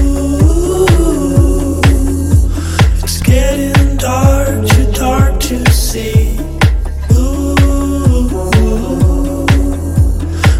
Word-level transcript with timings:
it's 3.03 3.21
getting 3.21 3.97
dark. 3.97 4.49
You're 4.77 4.91
dark 4.93 5.39
to 5.41 5.71
see. 5.71 6.37
Ooh, 7.11 7.55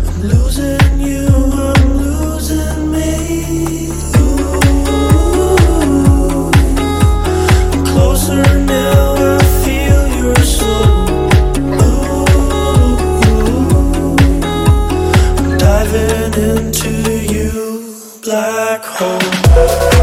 I'm 0.07 0.21
losing 0.21 0.99
you, 0.99 1.27
I'm 1.27 1.97
losing 1.97 2.91
me 2.91 3.89
closer 7.85 8.43
now, 8.59 9.08
into 16.39 16.89
you, 17.33 17.93
black 18.23 18.83
hole. 18.85 19.98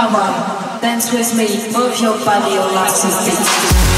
Ooh, 0.00 0.12
diving 0.80 1.00
into 1.00 1.16
with 1.16 1.36
me, 1.36 1.72
move 1.72 1.98
your 2.00 2.16
body, 2.24 2.54
your 2.54 2.72
life 2.72 3.02
beat. 3.26 3.97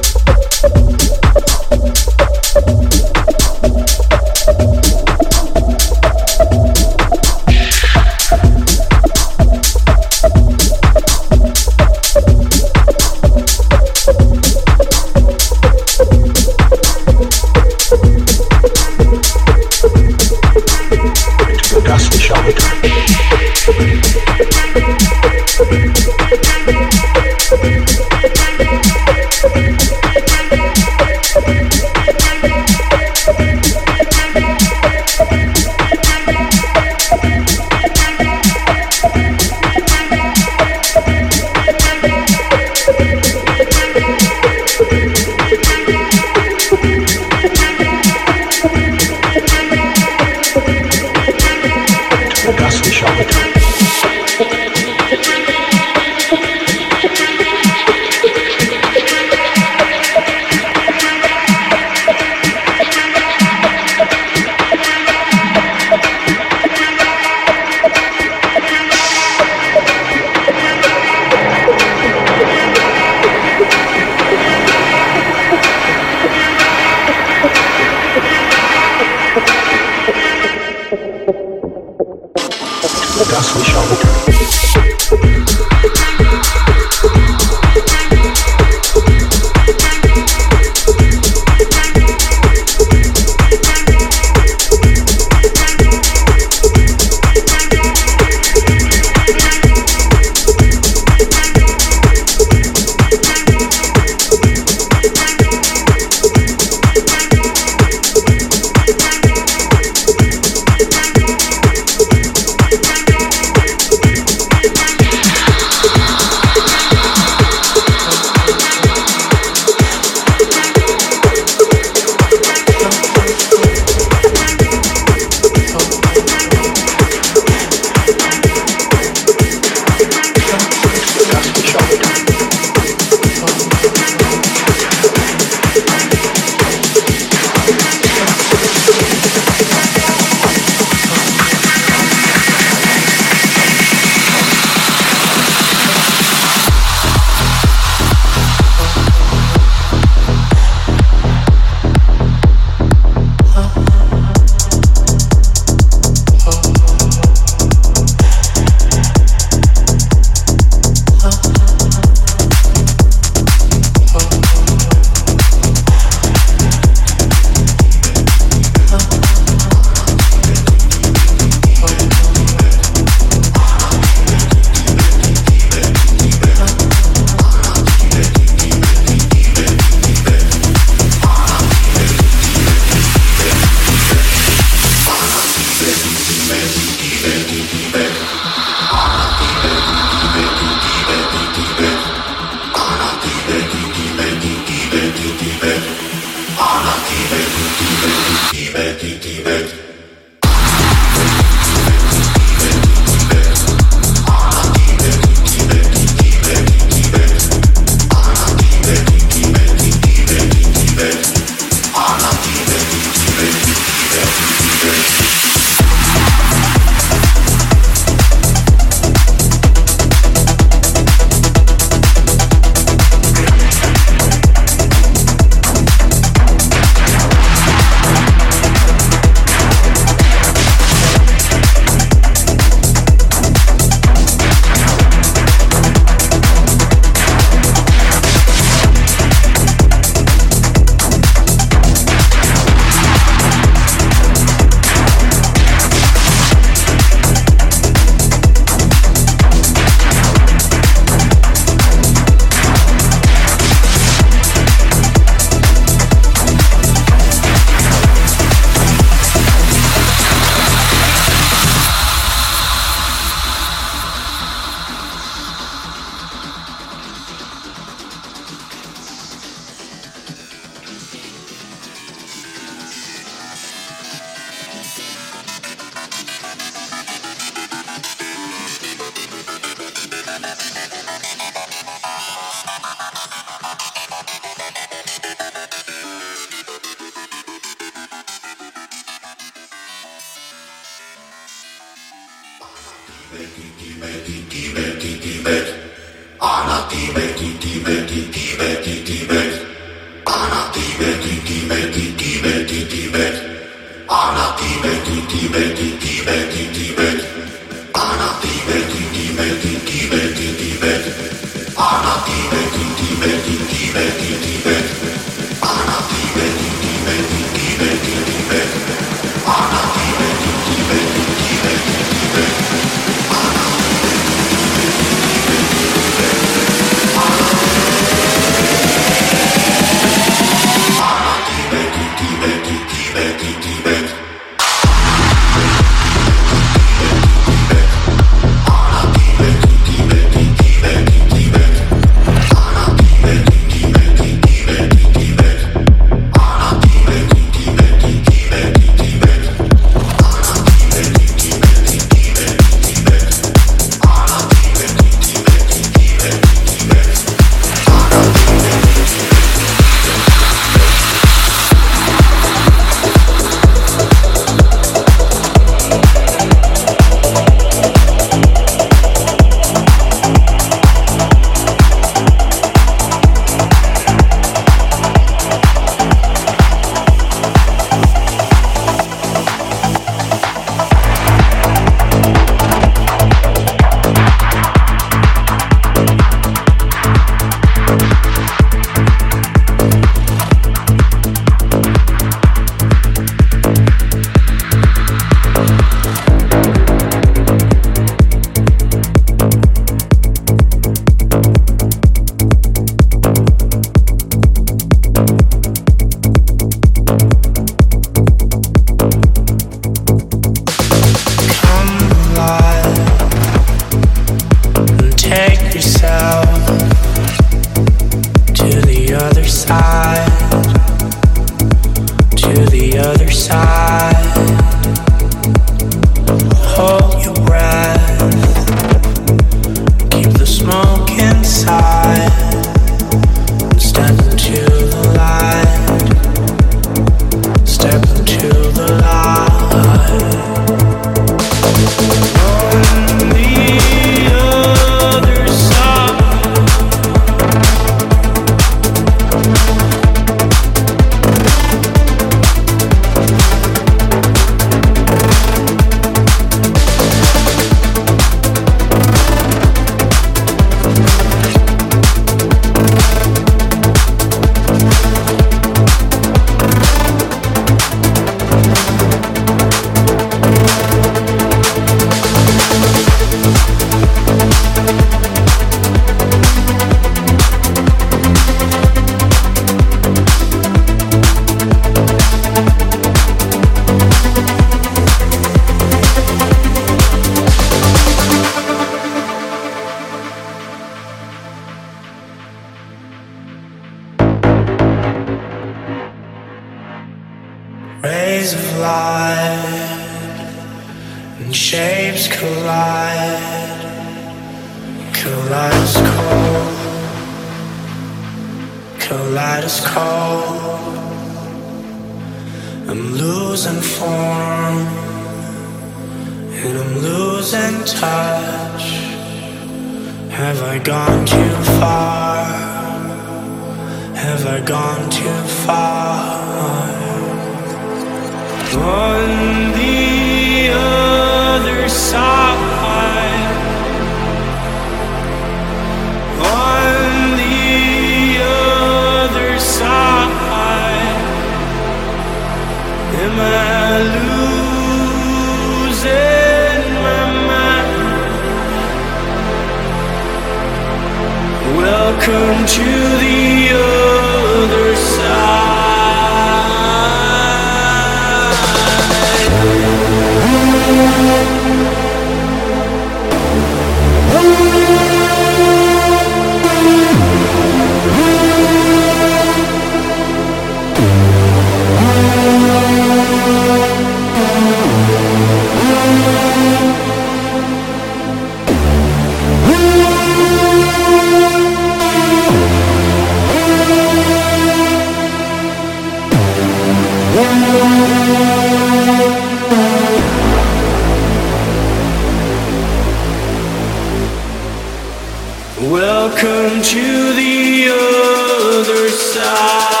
Welcome 595.89 596.83
to 596.83 597.33
the 597.33 597.89
other 597.89 599.09
side. 599.09 600.00